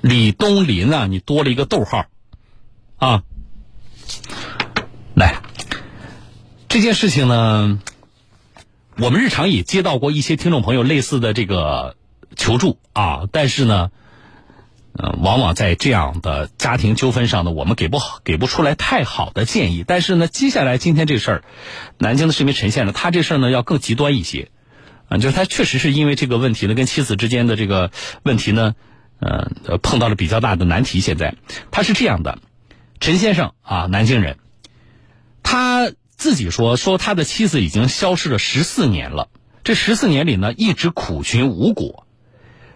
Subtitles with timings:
[0.00, 2.06] 李东林啊，你多了一个逗号
[2.96, 3.22] 啊。
[5.14, 5.42] 来，
[6.68, 7.80] 这件事情呢，
[8.96, 11.96] 我们日常也接到过一些听众朋友类似的这个
[12.36, 13.90] 求助啊，但是呢，
[14.92, 19.84] 嗯，往往在这样的家庭纠纷上呢，我们给不好给不出来太好的建议。
[19.84, 21.44] 但是呢，接下来今天这事儿，
[21.98, 24.50] 南京的市民陈先生，他这事儿呢要更极端一些
[25.08, 27.90] 啊，就是他确实是因为这个问题呢，跟妻子之间的这个
[28.22, 28.76] 问题呢，
[29.20, 31.00] 呃，碰到了比较大的难题。
[31.00, 31.34] 现在
[31.70, 32.38] 他是这样的，
[33.00, 34.38] 陈先生啊，南京人。
[35.42, 39.28] 他自己说，说他的妻子已经消失了十四年了。
[39.64, 42.06] 这十四年里呢，一直苦寻无果。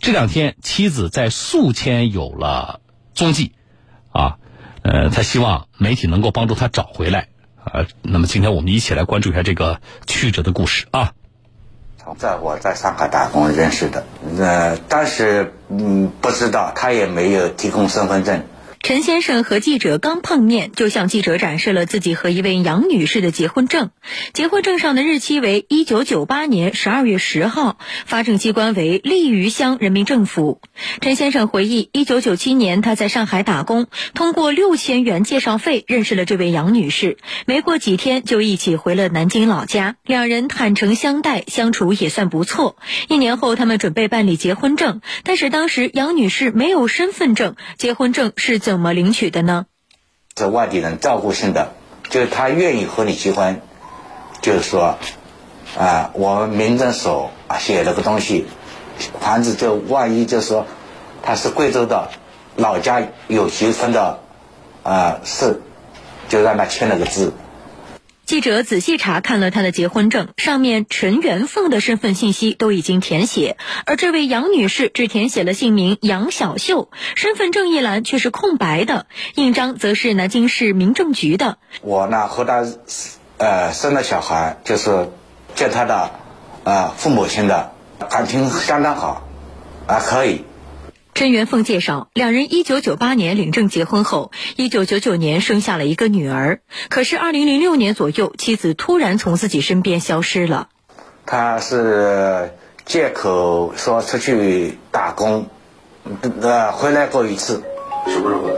[0.00, 2.80] 这两天，妻子在宿迁有了
[3.14, 3.52] 踪迹，
[4.12, 4.38] 啊，
[4.82, 7.28] 呃，他希望媒体能够帮助他找回来。
[7.64, 11.14] 啊，那么今天我们一起来关注一下这个曲折的故事啊。
[12.18, 14.04] 在我在上海打工认识的，
[14.38, 18.42] 呃，当时嗯不知道，他也没有提供身份证。
[18.84, 23.88] 陈先生和记者刚碰面，就向记者展示了自己和一位杨女士的结婚证。
[24.34, 30.60] 结婚证上的日期为一九九八年十二月十号，发证机关为利鱼乡人民政府。
[31.00, 37.16] 陈先生回忆，一九九七年他在上海打工，通过六千元介绍费认识了这位杨女士，
[37.46, 39.96] 没过几天就一起回了南京老家。
[40.04, 42.76] 两人坦诚相待，相处也算不错。
[43.08, 48.73] 一年后，他们准备办理结婚证，但是当时杨女士没有身份证，结婚证是怎？
[48.74, 49.66] 怎么领取的呢？
[50.36, 51.74] 是外地人照顾性的，
[52.10, 53.60] 就是他愿意和你结婚，
[54.42, 54.98] 就是说，
[55.78, 58.46] 啊，我们民政所啊写了个东西，
[59.20, 60.66] 房子就万一就是说
[61.22, 62.10] 他是贵州的，
[62.56, 64.18] 老家有结婚的，
[64.82, 65.62] 啊，是，
[66.28, 67.32] 就让他签了个字。
[68.26, 81.58] 记者仔细查看了他的结婚证，上面陈元凤的身份信息都已经填写，而这位杨女士只填写了姓名杨小秀，身份证一栏却是空白的，印章则是南京市民政局的。
[81.82, 82.64] 我呢和他，
[83.36, 85.10] 呃，生了小孩，就是
[85.54, 86.10] 见他的，
[86.64, 87.72] 呃，父母亲的
[88.08, 89.28] 感情相当好，
[89.86, 90.46] 啊，可以。
[91.14, 96.58] 陈元凤介绍，两人一九九八年领证结婚后，一九九九年生下了一个女儿。
[96.88, 100.68] 可是二零零六年左右，妻子突然从自己身边消失了。
[101.24, 102.52] 他是
[102.84, 105.46] 借口说出去打工，
[106.42, 107.62] 呃，回来过一次。
[108.08, 108.50] 什么时候？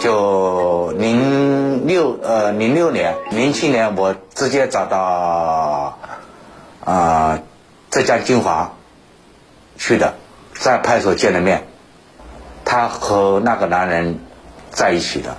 [0.00, 5.98] 就零六呃零六年，零七年我直接找到
[6.82, 7.42] 啊
[7.90, 8.74] 浙江金华
[9.76, 10.14] 去的，
[10.54, 11.66] 在派出所见了面。
[12.70, 14.20] 他和那个男人
[14.70, 15.38] 在一起的，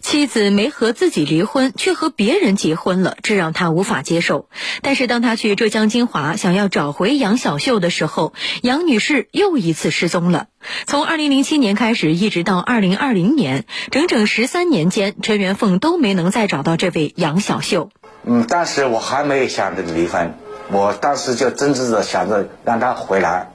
[0.00, 4.48] 妻子没和自己离婚，却和别人结婚了，这让他无法接受。
[4.80, 10.46] 但是当他去浙江金华想要找回杨小秀的时候，杨女士又一次失踪了。
[10.86, 17.90] 从二零零七年开始，一直到二零二零年，整整十三年间，陈元凤都没能再找到这位杨小秀。
[18.22, 20.32] 嗯，当时我还没有想着离婚，
[20.70, 23.50] 我当时就真挚的想着让他回来，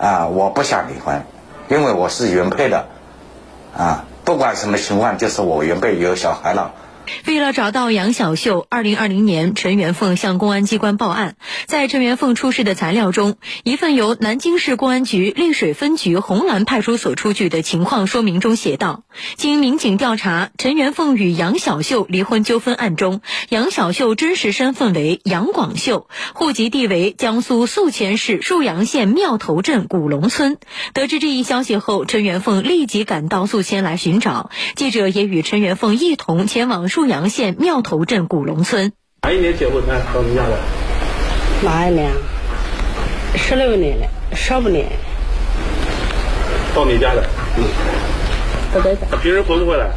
[0.00, 1.22] 啊，我不想离婚。
[1.72, 2.84] 因为我是原配的，
[3.74, 6.72] 啊，不管什么情况，就是我原配有小孩了。
[7.26, 11.36] 为了找到杨小秀，二零二零年，陈元凤向公安机关报案。
[11.66, 19.02] 在陈元凤出示的材料中，一份由南京市公安局溧水分局红蓝派出所出具的情况说明中写道：
[19.36, 30.58] 经民警调查，陈元凤与杨小秀离婚纠纷案中，杨小秀真实身份为杨广秀，户籍地为江苏宿迁市沭阳县庙头镇古龙村。
[30.92, 34.50] 得知这一消息后，陈元凤立即赶到宿迁来寻找。
[34.76, 36.91] 记者也与陈元凤一同前往。
[36.92, 38.92] 沭阳县庙头镇古龙村，
[39.22, 39.98] 哪一年结婚的？
[40.12, 40.58] 到你家的？
[41.62, 42.12] 哪一年？
[43.34, 44.86] 十六年了，十五年。
[46.74, 47.26] 到你家的？
[47.56, 47.64] 嗯。
[48.74, 49.06] 不在家。
[49.22, 49.90] 平时回不回来？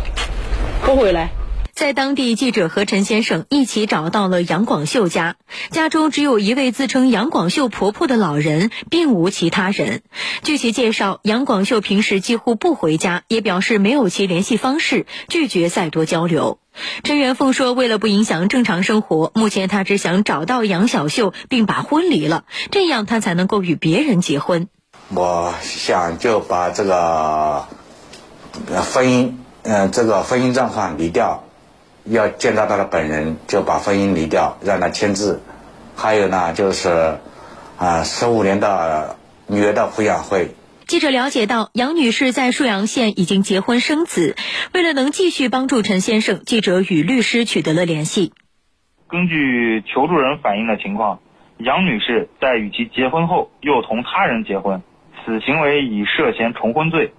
[0.86, 1.32] 不回来。
[1.74, 5.36] 在当地，记者和陈先生一起找到了杨广秀家，
[5.72, 10.02] 家中只有一位自称杨广秀婆婆的老人，并无其他人。
[10.44, 16.60] 据其介绍，杨广秀平时几乎不回家，也表示没有其联系方式，拒绝再多交流。
[17.04, 24.68] 陈元凤说：“为了不影响正常生活，目前他只想找到杨小秀，并把婚离了，这样他才能够与别人结婚。
[25.10, 27.66] 我想就把这个
[28.94, 29.34] 婚姻，
[29.64, 31.42] 嗯，这个婚姻状况离掉。”
[32.08, 35.42] 要见到他的本人，就把婚姻离掉，让他签字。
[35.96, 37.18] 还有呢，就是
[37.80, 39.16] 啊，十五年的
[39.48, 40.54] 女儿的抚养费。
[40.88, 44.36] 记者了解到，杨女士在沭阳县已经结婚生子。
[44.72, 48.34] 为了能继续帮助陈先生，记者与律师取得了联系。
[49.08, 51.22] 根据求助人反映的情况，
[51.58, 54.84] 杨女士在与其结婚后又同他人结婚，
[55.26, 57.14] 此行为已涉嫌重婚罪。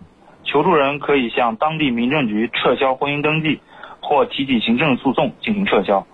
[0.44, 3.58] 求助人可以向当地民政局撤销婚姻登记，
[4.00, 6.06] 或提起行政诉讼进行撤销。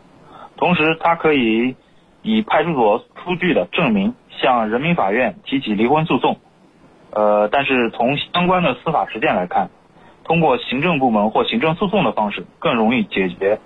[0.56, 1.76] 同时，他可以
[2.22, 6.40] 以派出所出具的证明向人民法院提起离婚诉讼。
[7.12, 9.68] 呃，但是从相关的司法实践来看，
[10.24, 13.60] 通过行政部门或行政诉讼的方式更容易解决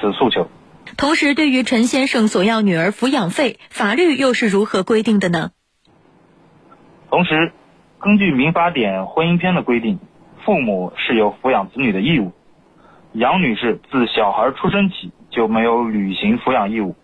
[0.00, 0.48] 此诉求。
[0.96, 5.50] 同时，对于陈先生索要女儿抚养费，法律又是如何规定的呢？
[7.10, 7.52] 同时，
[7.98, 9.98] 根据民法典婚姻篇的规定，
[10.44, 12.32] 父母是有抚养子女的义务。
[13.12, 16.94] 杨女士自小孩出生起就没有履行抚养义务，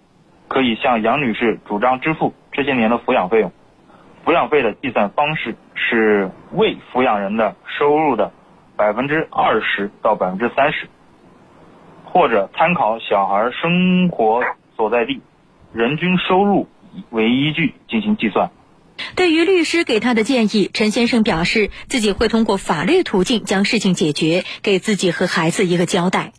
[0.46, 3.50] 可以向杨女士主张支付这些年的抚养费用。
[4.24, 8.32] 抚养费的计算方式是未抚养人的收入的
[8.76, 10.88] 百分之二十到百分之三十，
[12.04, 14.42] 或者参考小孩生活
[14.76, 15.20] 所在地
[15.72, 16.68] 人均收入
[17.10, 18.50] 为依据进行计算。
[19.16, 26.32] 对于律师给他的建议，陈先生表示自己会通过法律途径将事情解决，给自己和孩子一个交代。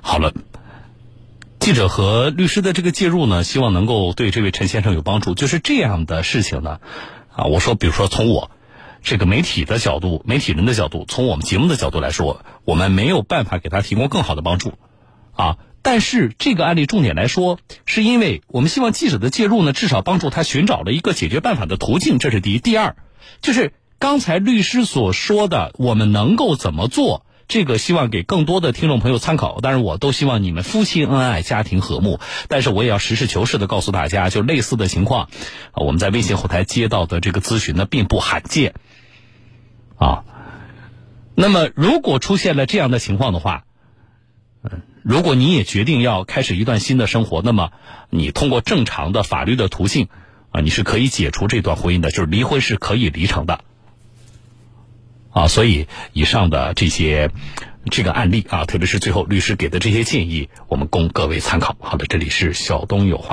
[0.00, 0.32] 好了，
[1.60, 5.34] 记者和律师的这个介入呢，希望能够对这位陈先生有帮助。
[5.34, 6.80] 就是这样的事情呢，
[7.30, 8.50] 啊，我说，比如说从我
[9.02, 14.72] 这个媒体的角度、媒体人的角度，从我们节目的角度来说，我们没有办法给他提供更好的帮助，
[15.34, 15.58] 啊。
[15.82, 22.58] 但是这个案例重点来说，是因为我们希望记者的介入呢，至少帮助他寻找了一个解决办法的途径，这是第一。
[22.58, 22.96] 第二，
[23.42, 27.26] 就是刚才律师所说的，我们能够怎么做？
[27.50, 29.60] 这个希望给更多的听众朋友参考。
[29.60, 32.20] 当然，我都希望你们夫妻恩爱，家庭和睦。
[32.48, 35.28] 但是我也要实事求是的告诉大家，就类似的情况，
[35.74, 38.74] 我们在微信后台接到的这个咨询呢，并不罕见。
[39.98, 40.24] 啊，
[41.34, 43.64] 那么如果出现了这样的情况的话，
[44.62, 44.82] 嗯。
[45.02, 47.72] 如果你也决定要开始一段新的生活，那么
[48.10, 50.08] 你通过正常的法律的途径
[50.50, 53.64] 啊，你是可以解除这段婚姻的，就是离婚是可以离成的
[55.30, 55.48] 啊。
[55.48, 57.30] 所以以上的这些
[57.90, 61.76] 这个案例啊，特别是最后律师给的这些建议，我们供各位参考。
[61.80, 63.28] 好的，这里是小东有话。